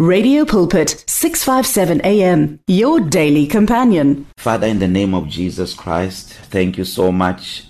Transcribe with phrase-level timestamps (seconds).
[0.00, 4.26] Radio Pulpit 657 AM your daily companion.
[4.36, 7.68] Father in the name of Jesus Christ, thank you so much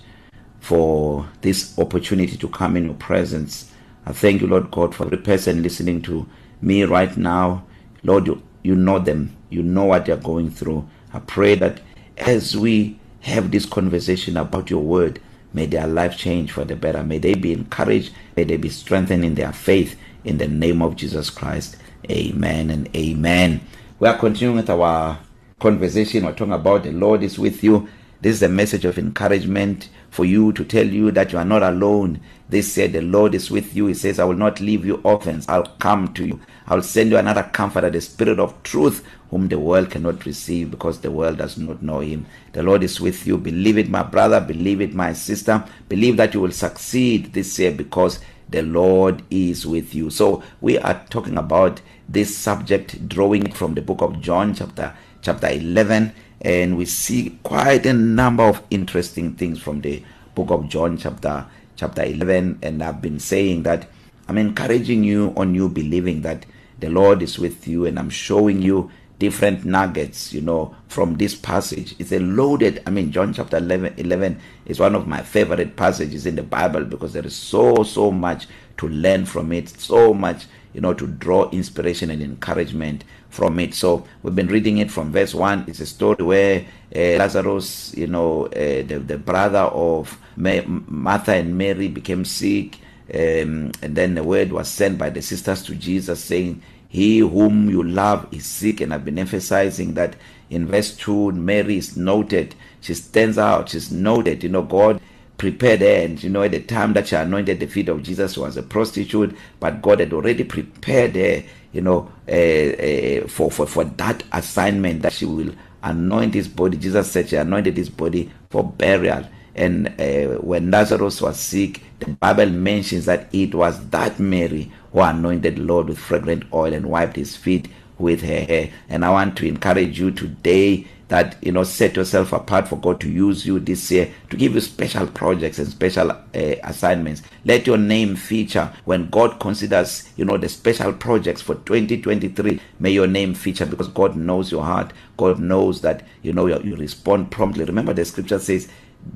[0.59, 3.71] for this opportunity to come in your presence.
[4.07, 6.27] I thank you Lord God for every person listening to
[6.63, 7.63] me right now.
[8.01, 9.37] Lord, you, you know them.
[9.51, 10.89] You know what they're going through.
[11.13, 11.81] I pray that
[12.17, 15.21] as we have this conversation about your word,
[15.53, 17.03] may their life change for the better.
[17.03, 18.15] May they be encouraged.
[18.35, 21.77] May they be strengthened in their faith in the name of Jesus Christ.
[22.11, 23.61] Amen and amen.
[23.99, 25.17] We are continuing with our
[25.59, 26.25] conversation.
[26.25, 27.87] We're talking about the Lord is with you.
[28.21, 31.63] This is a message of encouragement for you to tell you that you are not
[31.63, 32.19] alone.
[32.47, 33.87] They said the Lord is with you.
[33.87, 35.47] He says, I will not leave you orphans.
[35.49, 36.39] I'll come to you.
[36.67, 41.01] I'll send you another comforter, the spirit of truth, whom the world cannot receive because
[41.01, 42.25] the world does not know him.
[42.53, 43.37] The Lord is with you.
[43.37, 44.39] Believe it, my brother.
[44.39, 45.63] Believe it, my sister.
[45.89, 50.09] Believe that you will succeed this year because the Lord is with you.
[50.09, 55.47] So we are talking about this subject drawing from the book of John chapter chapter
[55.47, 60.03] 11 and we see quite a number of interesting things from the
[60.35, 63.87] book of John chapter chapter 11 and I've been saying that
[64.27, 66.45] I'm encouraging you on you believing that
[66.79, 71.35] the Lord is with you and I'm showing you different nuggets you know from this
[71.35, 71.95] passage.
[71.99, 76.25] It's a loaded i mean john chapter 11 11 is one of my favorite passages
[76.25, 80.45] in the bible because there is so so much to learn from it so much
[80.73, 83.73] you know to draw inspiration and encouragement from it.
[83.73, 88.07] So we've been reading it from verse 1 it's a story where uh, Lazarus you
[88.07, 92.77] know uh, the the brother of Martha and Mary became sick
[93.13, 96.61] um, and then the word was sent by the sisters to Jesus saying
[96.95, 100.15] he whom you love is sick and I've been emphasizing that
[100.49, 102.55] in verse 2 Mary is noted.
[102.79, 103.69] She stands out.
[103.69, 104.43] She's noted.
[104.43, 105.01] You know God
[105.37, 108.35] prepared her and you know at the time that she anointed the feet of Jesus
[108.35, 111.43] she was a prostitute but God had already prepared her
[111.73, 116.77] you know uh, uh, for for for that assignment that she will anoint his body.
[116.77, 119.27] Jesus said she anointed his body for burial.
[119.55, 125.01] And uh, when Lazarus was sick the Bible mentions that it was that Mary who
[125.01, 127.67] anointed the Lord with fragrant oil and wiped his feet
[127.99, 128.71] with her hair.
[128.87, 133.01] And I want to encourage you today that you know set yourself apart for God
[133.01, 136.21] to use you this year to give you special projects and special uh,
[136.63, 137.23] assignments.
[137.43, 138.73] Let your name feature.
[138.85, 143.89] When God considers you know the special projects for 2023 may your name feature because
[143.89, 144.93] God knows your heart.
[145.17, 147.65] God knows that you know you, you respond promptly.
[147.65, 148.69] Remember the scripture says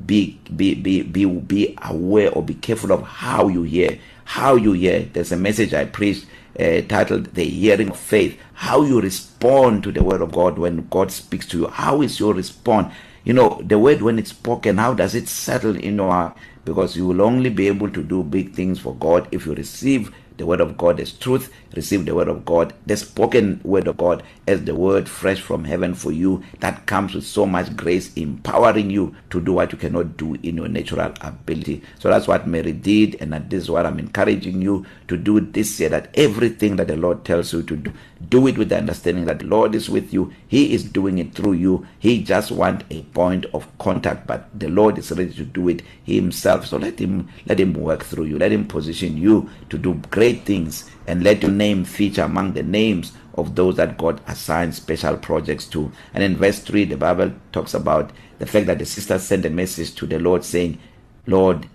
[0.06, 3.98] be be be be be aware or be careful of how you hear.
[4.30, 5.02] How you hear.
[5.12, 6.28] There's a message I preached
[6.60, 8.40] uh, titled the hearing of faith.
[8.54, 11.68] How you respond to the word of God when God speaks to you.
[11.68, 12.94] How is your response?
[13.24, 16.38] You know the word when it's spoken how does it settle in your heart?
[16.64, 20.14] Because you will only be able to do big things for God if you receive
[20.40, 22.74] the word of God as truth receive the word of God.
[22.88, 27.14] The spoken word of God as the word fresh from heaven for you that comes
[27.14, 31.14] with so much grace empowering you to do what you cannot do in your natural
[31.22, 31.84] ability.
[32.00, 35.80] So that's what Mary did and that is what I'm encouraging you to do this
[35.80, 37.94] year that everything that the Lord tells you to do
[38.28, 40.34] do it with the understanding that the Lord is with you.
[40.48, 41.88] He is doing it through you.
[42.00, 45.82] He just want a point of contact but the Lord is ready to do it
[46.04, 46.68] himself.
[46.68, 48.38] So let him let him work through you.
[48.38, 52.64] Let him position you to do great things and let your name feature among the
[52.64, 55.92] names of those that God assigns special projects to.
[56.14, 59.50] And in verse 3 the Bible talks about the fact that the sisters sent a
[59.50, 60.78] message to the Lord saying
[61.26, 61.68] Lord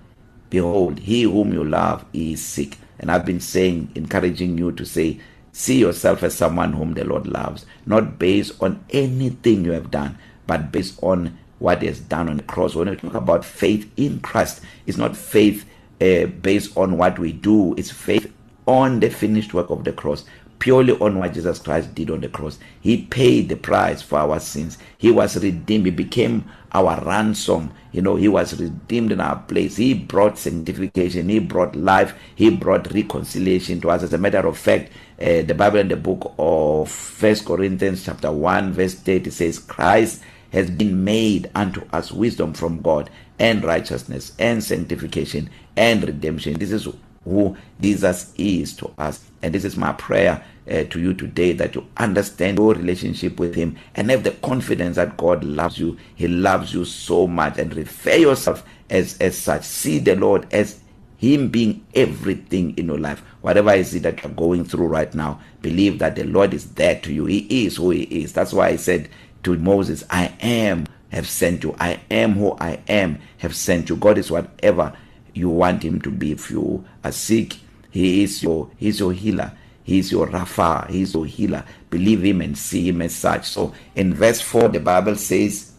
[0.50, 2.76] behold he whom you love is sick.
[2.98, 5.20] And I've been saying encouraging you to say
[5.54, 10.18] see yourself as someone whom the Lord loves not based on anything you have done
[10.46, 12.74] but based on what he has done on the cross.
[12.74, 15.64] When we talk about faith in Christ it's not faith
[16.00, 17.74] uh, based on what we do.
[17.76, 18.32] It's faith
[18.66, 20.24] on the finished work of the cross
[20.58, 22.58] purely on what Jesus Christ did on the cross.
[22.80, 24.78] He paid the price for our sins.
[24.98, 25.86] He was redeemed.
[25.86, 27.72] He became our ransom.
[27.92, 29.76] You know he was redeemed in our place.
[29.76, 31.28] He brought sanctification.
[31.28, 32.14] He brought life.
[32.34, 34.02] He brought reconciliation to us.
[34.02, 38.32] As a matter of fact uh, the bible in the book of first corinthians chapter
[38.32, 40.20] 1 verse 30 says christ
[40.52, 43.08] has been made unto us wisdom from god
[43.38, 46.54] and righteousness and sanctification and redemption.
[46.54, 46.88] This is
[47.24, 49.24] who Jesus is to us.
[49.42, 53.54] And this is my prayer uh, to you today that you understand your relationship with
[53.54, 55.98] him and have the confidence that God loves you.
[56.14, 59.64] He loves you so much and refer yourself as as such.
[59.64, 60.80] See the Lord as
[61.18, 63.20] him being everything in your life.
[63.40, 67.00] Whatever is it that you're going through right now believe that the Lord is there
[67.00, 67.26] to you.
[67.26, 68.32] He is who he is.
[68.32, 69.08] That's why I said
[69.44, 71.74] to Moses I am have sent you.
[71.78, 73.96] I am who I am have sent you.
[73.96, 74.94] God is whatever
[75.34, 77.56] you want him to be if you are sick
[77.90, 79.52] he is your he's your healer
[79.84, 81.62] He's your Rapha, he's your healer.
[81.90, 83.46] Believe him and see him as such.
[83.46, 85.72] So in verse 4 the Bible says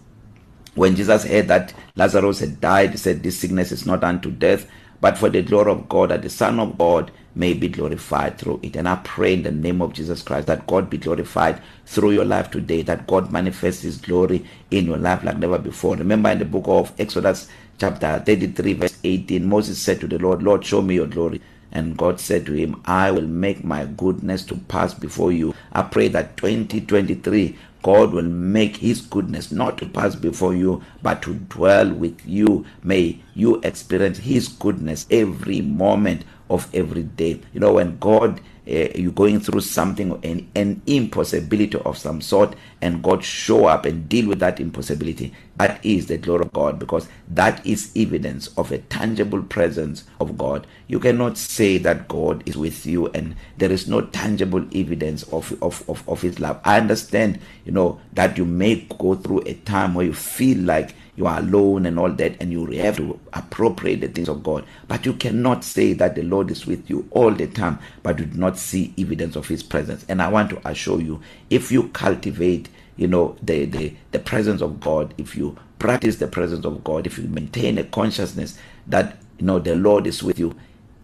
[0.75, 4.69] when Jesus heard that Lazarus had died, he said this sickness is not unto death,
[5.01, 8.59] but for the glory of God that the son of God may be glorified through
[8.61, 8.75] it.
[8.75, 12.25] And I pray in the name of Jesus Christ that God be glorified through your
[12.25, 15.95] life today, that God manifests his glory in your life like never before.
[15.95, 20.43] Remember in the book of Exodus chapter 33 verse 18, Moses said to the Lord,
[20.43, 21.41] Lord, show me your glory.
[21.71, 25.53] And God said to him, I will make my goodness to pass before you.
[25.73, 31.21] I pray that 2023 God will make his goodness not to pass before you but
[31.21, 37.59] to dwell with you may you experience his goodness every moment of every day you
[37.59, 43.23] know when god you're going through something an, an impossibility of some sort and God
[43.23, 45.33] show up and deal with that impossibility.
[45.57, 50.37] That is the glory of God because that is evidence of a tangible presence of
[50.37, 50.67] God.
[50.87, 55.57] You cannot say that God is with you and there is no tangible evidence of
[55.61, 56.59] of of, of his love.
[56.63, 60.95] I understand you know that you may go through a time where you feel like
[61.15, 64.65] you are alone and all that and you have to appropriate the things of God.
[64.87, 68.25] But you cannot say that the Lord is with you all the time but you
[68.25, 70.05] do not see evidence of his presence.
[70.09, 74.61] And I want to assure you if you cultivate you know the the the presence
[74.61, 78.57] of God if you practice the presence of God if you maintain a consciousness
[78.87, 80.55] that you know the Lord is with you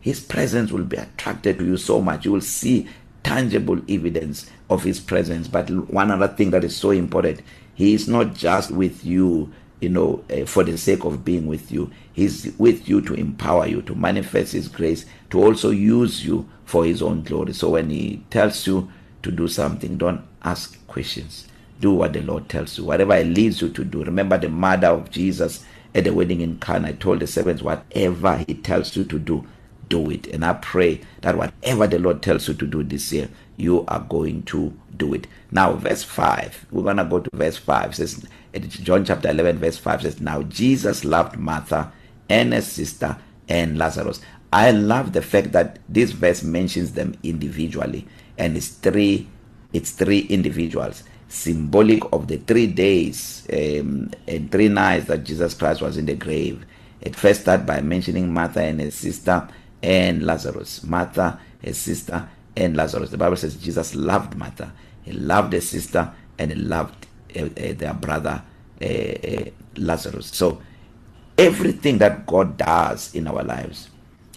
[0.01, 2.25] his presence will be attracted to you so much.
[2.25, 2.87] You will see
[3.23, 5.47] tangible evidence of his presence.
[5.47, 7.41] But one other thing that is so important
[7.75, 9.51] he is not just with you.
[9.81, 11.91] You know uh, for the sake of being with you.
[12.13, 16.85] He's with you to empower you to manifest his grace to also use you for
[16.85, 17.53] his own glory.
[17.53, 18.89] So when he tells you
[19.23, 21.47] to do something don't ask questions.
[21.79, 22.85] Do what the lord tells you.
[22.85, 24.03] Whatever he leads you to do.
[24.03, 26.93] Remember the mother of jesus at the wedding in Cana.
[26.93, 29.45] Told the servants whatever he tells you to do
[29.91, 30.27] do it.
[30.27, 33.99] And i pray that whatever the lord tells you to do this year you are
[33.99, 35.27] going to do it.
[35.51, 38.25] Now verse 5 we're going to go to verse 5 it says
[38.81, 41.91] John chapter 11 verse 5 says now Jesus loved Martha
[42.29, 43.17] and her sister
[43.47, 44.21] and Lazarus.
[44.53, 48.07] I love the fact that this verse mentions them individually
[48.37, 49.27] and it's three
[49.73, 51.03] it's three individuals.
[51.29, 56.15] Symbolic of the 3 days um, and 3 nights that Jesus Christ was in the
[56.15, 56.65] grave.
[56.99, 59.47] It first start by mentioning Martha and her sister
[59.83, 64.71] and Lazarus Martha her sister and Lazarus the Bible says Jesus loved Martha
[65.03, 68.43] he loved her sister and he loved uh, uh, their brother
[68.81, 69.45] uh, uh,
[69.77, 70.27] Lazarus.
[70.27, 70.61] So
[71.37, 73.89] everything that God does in our lives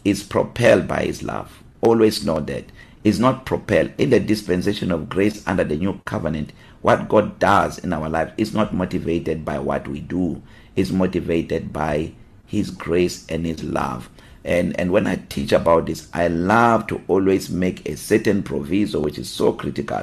[0.04, 1.62] is propelled by his love.
[1.80, 2.64] Always know that
[3.02, 6.52] is not propelled in the dispensation of grace under the new covenant.
[6.82, 10.42] What God does in our life is not motivated by what we do.
[10.76, 12.12] It's motivated by
[12.46, 14.08] his grace and his love.
[14.44, 19.00] And and when I teach about this, I love to always make a certain proviso
[19.00, 20.02] which is so critical.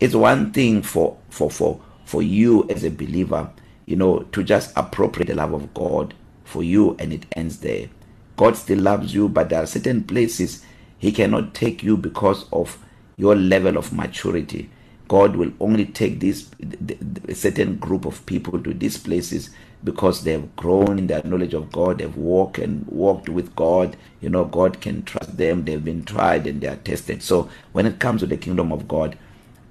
[0.00, 3.50] It's one thing for for for for you as a believer
[3.86, 6.14] you know to just appropriate the love of God
[6.44, 7.88] for you and it ends there
[8.36, 10.64] God still loves you but there are certain places
[10.98, 12.78] he cannot take you because of
[13.16, 14.68] your level of maturity
[15.08, 16.48] God will only take this
[17.28, 19.50] a certain group of people to these places
[19.84, 23.96] because they have grown in their knowledge of God they've walked and walked with God.
[24.20, 25.64] You know God can trust them.
[25.64, 27.22] They've been tried and they are tested.
[27.22, 29.16] So when it comes to the kingdom of God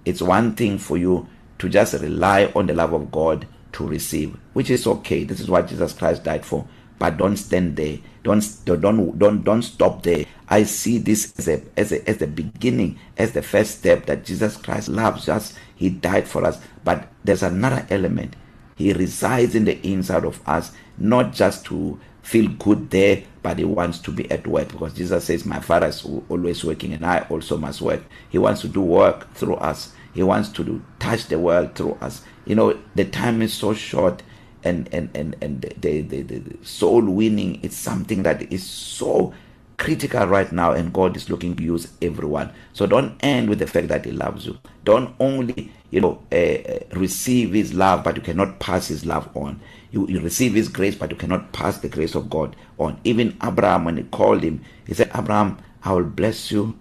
[0.05, 1.27] it's one thing for you
[1.57, 5.23] to just rely on the love of God to receive which is okay.
[5.23, 6.65] This is what Jesus Christ died for.
[6.99, 7.99] But don't stand there.
[8.23, 10.25] Don't don't don't don't stop there.
[10.47, 14.25] I see this as a as a as the beginning as the first step that
[14.25, 15.53] Jesus Christ loves us.
[15.75, 16.59] He died for us.
[16.83, 18.35] But there's another element.
[18.75, 23.63] He resides in the inside of us not just to feel good there but he
[23.65, 24.69] wants to be at work.
[24.69, 28.03] Because Jesus says my father is always working and I also must work.
[28.29, 29.93] He wants to do work through us.
[30.15, 32.23] He wants to do, touch the world through us.
[32.45, 34.23] You know the time is so short.
[34.65, 39.33] And and and and the the, the, the soul winning is something that is so
[39.77, 42.51] critical right now and God is looking to use everyone.
[42.73, 44.57] So don't end with the fact that he loves you.
[44.83, 49.59] Don't only you know uh, receive his love but you cannot pass his love on.
[49.91, 52.99] You, you receive his grace but you cannot pass the grace of God on.
[53.03, 56.77] Even Abraham when he called him he said Abraham I will bless you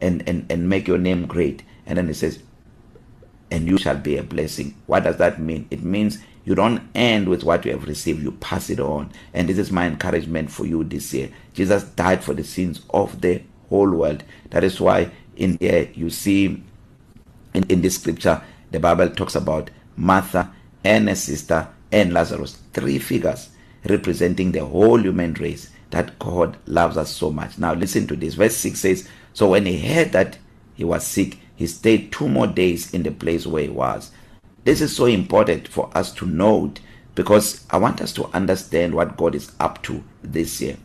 [0.00, 1.62] and and and make your name great.
[1.86, 2.40] And then he says
[3.50, 4.74] and you shall be a blessing.
[4.86, 5.66] What does that mean?
[5.70, 6.18] It means
[6.48, 9.12] you don't end with what you have received, you pass it on.
[9.34, 11.28] And this is my encouragement for you this year.
[11.52, 14.24] Jesus died for the sins of the whole world.
[14.48, 16.62] That is why in here you see
[17.52, 20.50] in, in this scripture the Bible talks about Martha
[20.82, 23.50] and her sister and Lazarus, three figures
[23.86, 27.58] representing the whole human race that God loves us so much.
[27.58, 28.34] Now listen to this.
[28.34, 30.38] Verse 6 says, So when he heard that
[30.74, 34.12] he was sick, he stayed two more days in the place where he was.
[34.64, 36.80] This is so important for us to note
[37.14, 40.76] because I want us to understand what God is up to this year.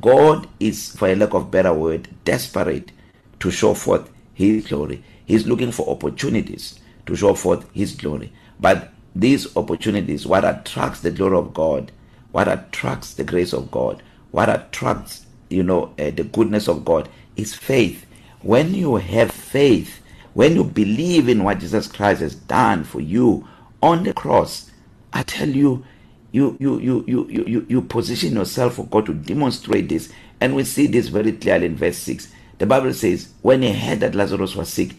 [0.00, 2.92] God is, for a lack of better word, desperate
[3.40, 5.02] to show forth his glory.
[5.24, 8.32] He's looking for opportunities to show forth his glory.
[8.60, 11.90] But these opportunities, what attracts the glory of God,
[12.32, 17.08] what attracts the grace of God, what attracts, you know, uh, the goodness of God
[17.36, 18.06] is faith.
[18.42, 19.99] When you have faith,
[20.40, 23.46] when you believe in what Jesus Christ has done for you
[23.82, 24.70] on the cross,
[25.12, 25.84] I tell you,
[26.32, 30.10] you you you you you you position yourself for God to demonstrate this.
[30.40, 34.00] And we see this very clearly in verse 6 the bible says when he heard
[34.00, 34.92] that Lazarus was sick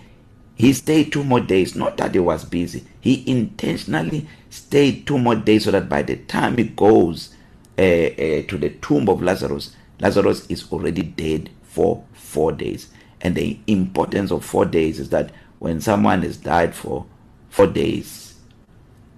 [0.53, 2.85] he stayed two more days not that he was busy.
[2.99, 7.33] He intentionally stayed two more days so that by the time he goes
[7.79, 12.89] uh, uh, to the tomb of Lazarus Lazarus is already dead for 4 days.
[13.21, 17.05] And the importance of 4 days is that when someone has died for
[17.49, 18.35] 4 days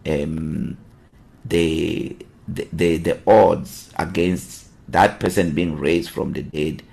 [0.06, 0.78] um
[1.46, 2.16] the
[2.48, 6.84] the the, the odds against that person being raised from the dead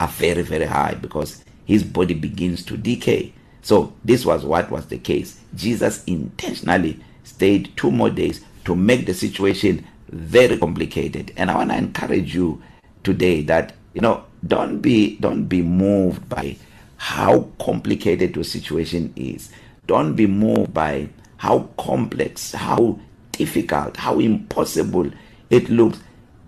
[0.00, 3.32] are very very high because his body begins to decay.
[3.62, 5.40] So this was what was the case.
[5.54, 11.32] Jesus intentionally stayed two more days to make the situation very complicated.
[11.36, 12.62] And i want to encourage you
[13.02, 16.56] today that you know don't be don't be moved by
[16.96, 19.50] how complicated your situation is
[19.86, 22.98] don't be moved by how complex how
[23.36, 25.10] difficult, how impossible
[25.50, 25.98] it looks.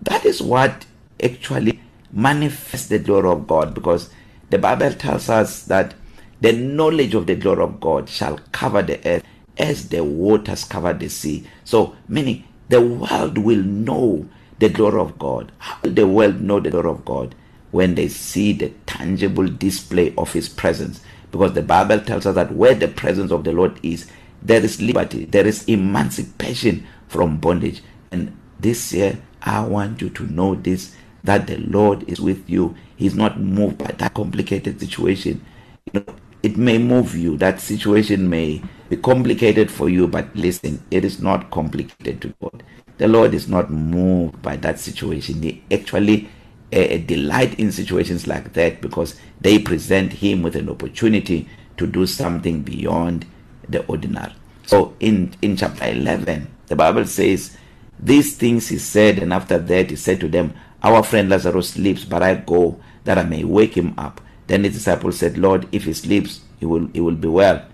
[0.03, 0.85] That is what
[1.21, 1.79] actually
[2.11, 4.09] manifests the glory of God because
[4.49, 5.93] the Bible tells us that
[6.39, 9.23] the knowledge of the glory of God shall cover the earth
[9.57, 11.47] as the waters cover the sea.
[11.63, 14.27] So, meaning the world will know
[14.59, 15.51] the glory of God.
[15.57, 17.35] How will the world know the glory of God?
[17.71, 21.01] When they see the tangible display of His presence.
[21.31, 24.09] Because the Bible tells us that where the presence of the Lord is,
[24.41, 27.81] there is liberty there is emancipation from bondage.
[28.11, 32.75] And this year i want you to know this that the lord is with you.
[32.95, 35.43] He's not moved by that complicated situation.
[35.91, 40.81] You know it may move you that situation may be complicated for you but listen
[40.91, 42.63] it is not complicated to god.
[42.97, 45.41] The lord is not moved by that situation.
[45.41, 46.29] He actually
[46.73, 51.47] uh, delight in situations like that because they present him with an opportunity
[51.77, 53.25] to do something beyond
[53.69, 54.33] the ordinary.
[54.65, 57.55] So in in chapter 11 the Bible says
[57.99, 62.03] these things he said and after that he said to them our friend Lazarus sleeps
[62.03, 64.19] but I go that I may wake him up.
[64.47, 67.65] Then the disciples said Lord if he sleeps he will he will be well.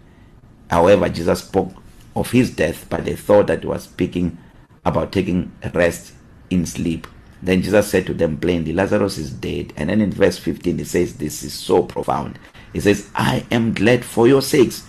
[0.69, 1.73] However Jesus spoke
[2.15, 4.37] of his death but they thought that he was speaking
[4.85, 6.13] about taking rest
[6.49, 7.07] in sleep.
[7.43, 9.73] Then Jesus said to them plainly Lazarus is dead.
[9.75, 12.39] And then in verse 15 he says this is so profound.
[12.71, 14.87] He says I am glad for your sakes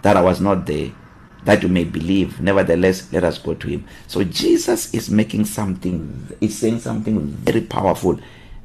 [0.00, 0.92] that I was not there
[1.44, 2.40] that you may believe.
[2.40, 3.86] Nevertheless let us go to him.
[4.06, 8.18] So Jesus is making something is saying something very powerful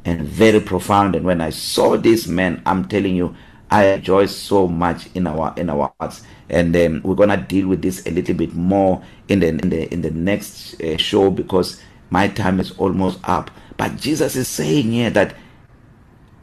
[0.06, 1.16] and very profound.
[1.16, 3.36] And when I saw this man I'm telling you
[3.70, 6.24] I enjoy so much in our in our hearts.
[6.50, 9.70] And um, we're going to deal with this a little bit more in the in
[9.70, 14.48] the in the next uh, show because my time is almost up but Jesus is
[14.48, 15.36] saying here that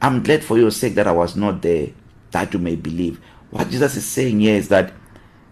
[0.01, 1.89] I'm glad for your sake that I was not there
[2.31, 4.93] that you may believe what Jesus is saying here is that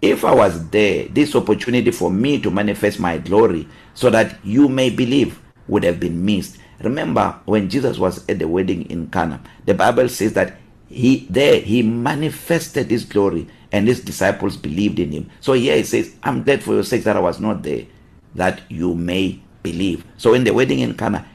[0.03, 4.67] if I was there, this opportunity for me to manifest my glory so that you
[4.67, 5.39] may believe
[5.69, 6.57] would have been missed.
[6.81, 10.57] Remember when Jesus was at the wedding in Cana, the Bible says that
[10.89, 15.29] he there he manifested his glory and his disciples believed in him.
[15.39, 17.85] So here it says, I'm glad for your sake that I was not there,
[18.35, 20.03] that you may believe.
[20.17, 21.25] So in the wedding in Cana,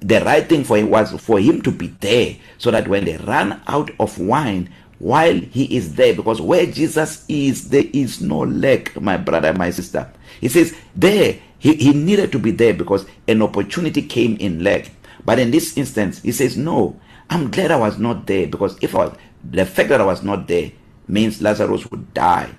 [0.00, 3.16] the right thing for him was for him to be there so that when they
[3.16, 8.40] ran out of wine while he is there because where Jesus is there is no
[8.40, 10.10] lack my brother my sister.
[10.40, 14.90] He says there he, he needed to be there because an opportunity came in lack.
[15.24, 16.98] But in this instance he says no
[17.28, 20.22] I'm glad I was not there because if I was the fact that I was
[20.22, 20.72] not there
[21.08, 22.50] means Lazarus would die.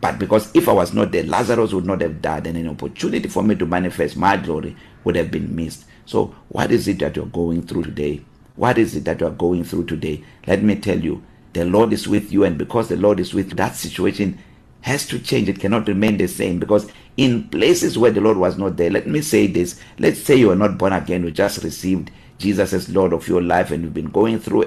[0.00, 3.28] But because if I was not there Lazarus would not have died and an opportunity
[3.28, 5.84] for me to manifest my glory would have been missed.
[6.06, 8.22] So what is it that you're going through today?
[8.56, 10.24] What is it that you're going through today?
[10.46, 13.50] Let me tell you the Lord is with you and because the Lord is with
[13.50, 14.38] you, that situation
[14.82, 15.48] has to change.
[15.48, 19.06] It cannot remain the same because in places where the Lord was not there let
[19.06, 19.80] me say this.
[19.98, 23.42] Let's say you are not born again you just received Jesus as Lord of your
[23.42, 24.64] life and you've been going through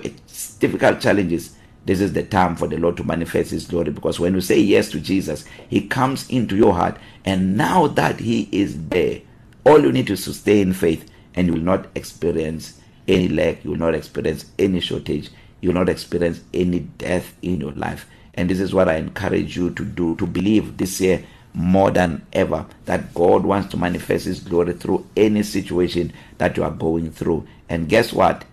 [0.59, 1.55] difficult challenges.
[1.85, 4.59] This is the time for the Lord to manifest his glory because when you say
[4.59, 9.21] yes to Jesus he comes into your heart and now that he is there
[9.65, 13.63] all you need is to stay in faith and you will not experience any lack
[13.63, 15.29] you will not experience any shortage
[15.63, 18.05] you'll not experience any death in your life.
[18.33, 21.23] And this is what I encourage you to do to believe this year
[21.53, 26.63] more than ever that God wants to manifest his glory through any situation that you
[26.65, 27.47] are going through.
[27.69, 28.43] And guess what?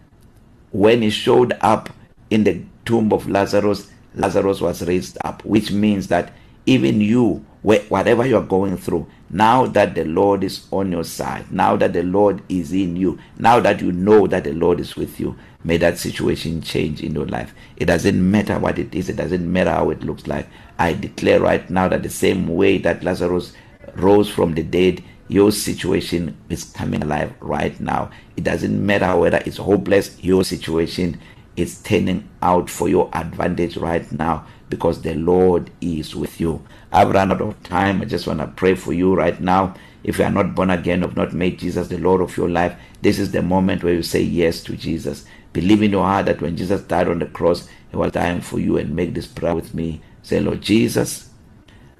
[0.70, 1.90] When he showed up
[2.30, 6.32] in the tomb of Lazarus, Lazarus was raised up, which means that
[6.66, 11.50] even you whatever you are going through now that the Lord is on your side
[11.52, 14.96] now that the Lord is in you now that you know that the Lord is
[14.96, 17.52] with you may that situation change in your life.
[17.76, 20.48] It doesn't matter what it is it doesn't matter how it looks like.
[20.78, 23.52] I declare right now that the same way that Lazarus
[23.94, 28.10] rose from the dead your situation is coming alive right now.
[28.36, 31.20] It doesn't matter whether it's hopeless your situation
[31.60, 36.64] is turning out for your advantage right now because the Lord is with you.
[36.92, 38.02] I've run out of time.
[38.02, 39.74] I just want to pray for you right now.
[40.04, 42.76] If you are not born again have not made Jesus the Lord of your life
[43.02, 45.24] this is the moment where you say yes to Jesus.
[45.52, 48.58] Believe in your heart that when Jesus died on the cross he was dying for
[48.60, 50.02] you and make this prayer with me.
[50.22, 51.30] Say Lord Jesus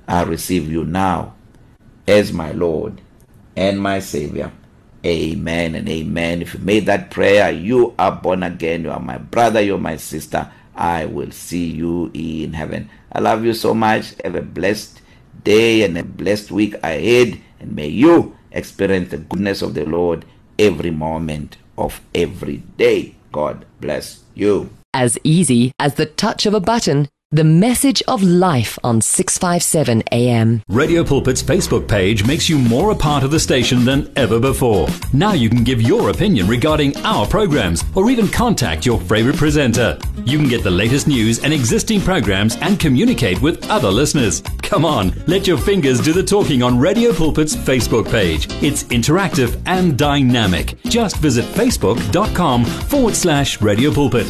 [0.09, 1.35] I receive you now
[2.09, 3.01] as my Lord
[3.57, 4.53] and my savior.
[5.05, 6.43] Amen and amen.
[6.43, 8.85] If you made that prayer you are born again.
[8.85, 10.51] You are my brother you're my sister.
[10.75, 12.91] I will see you in heaven.
[13.13, 14.15] I love you so much.
[14.25, 15.03] Have a blessed
[15.45, 17.41] day and a blessed week ahead.
[17.59, 20.25] And may you experience the goodness of the Lord
[20.59, 23.15] every moment of every day.
[23.33, 24.71] God bless you.
[24.93, 30.63] As easy as the touch of a button, the message of life on 657 AM.
[30.69, 34.89] Radio Pulpit's Facebook page makes you more a part of the station than ever before.
[35.13, 39.97] Now you can give your opinion regarding our programs or even contact your favorite presenter.
[40.25, 44.43] You can get the latest news and existing programs and communicate with other listeners.
[44.63, 48.49] Come on, let your fingers do the talking on Radio Pulpit's Facebook page.
[48.61, 50.83] It's interactive and dynamic.
[50.83, 54.27] Just visit facebook.com forward slash Radio Pulpit.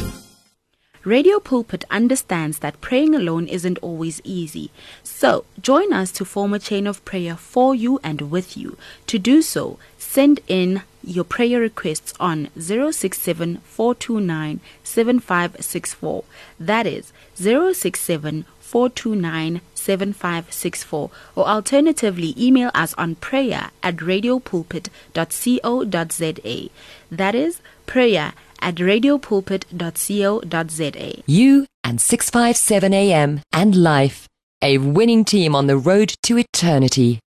[1.04, 4.70] Radio Pulpit understands that praying alone isn't always easy.
[5.02, 8.76] So, join us to form a chain of prayer for you and with you.
[9.06, 16.24] To do so, send in your prayer requests on 067 429 7564.
[16.58, 26.68] That is 067 429 7564 or alternatively email us on prayer at radiopulpit.co.za.
[27.10, 31.22] That is prayer at radiopulpit.co.za.
[31.26, 34.26] You and 657 AM and life,
[34.62, 37.20] a winning team on the road to eternity.